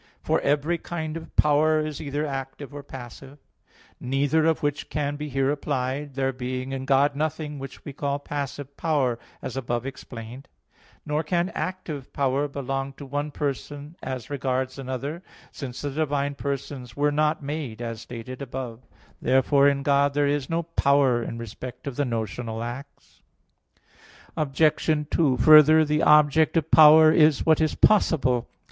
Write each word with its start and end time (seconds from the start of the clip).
For 0.23 0.41
every 0.41 0.79
kind 0.79 1.15
of 1.15 1.35
power 1.35 1.79
is 1.85 2.01
either 2.01 2.25
active 2.25 2.73
or 2.73 2.81
passive; 2.81 3.37
neither 3.99 4.45
of 4.47 4.63
which 4.63 4.89
can 4.89 5.15
be 5.15 5.29
here 5.29 5.51
applied, 5.51 6.15
there 6.15 6.33
being 6.33 6.71
in 6.71 6.85
God 6.85 7.15
nothing 7.15 7.59
which 7.59 7.85
we 7.85 7.93
call 7.93 8.17
passive 8.17 8.75
power, 8.75 9.19
as 9.43 9.55
above 9.55 9.85
explained 9.85 10.47
(Q. 11.05 11.11
25, 11.13 11.13
A. 11.13 11.13
1); 11.13 11.13
nor 11.17 11.23
can 11.23 11.49
active 11.49 12.11
power 12.13 12.47
belong 12.47 12.93
to 12.93 13.05
one 13.05 13.29
person 13.29 13.95
as 14.01 14.31
regards 14.31 14.79
another, 14.79 15.21
since 15.51 15.83
the 15.83 15.91
divine 15.91 16.33
persons 16.33 16.97
were 16.97 17.11
not 17.11 17.43
made, 17.43 17.79
as 17.79 18.01
stated 18.01 18.41
above 18.41 18.79
(A. 18.79 18.81
3). 19.05 19.13
Therefore 19.21 19.67
in 19.69 19.83
God 19.83 20.15
there 20.15 20.25
is 20.25 20.49
no 20.49 20.63
power 20.63 21.21
in 21.21 21.37
respect 21.37 21.85
of 21.85 21.95
the 21.95 22.05
notional 22.05 22.63
acts. 22.63 23.21
Obj. 24.35 24.83
2: 25.11 25.37
Further, 25.37 25.85
the 25.85 26.01
object 26.01 26.57
of 26.57 26.71
power 26.71 27.11
is 27.11 27.45
what 27.45 27.61
is 27.61 27.75
possible. 27.75 28.49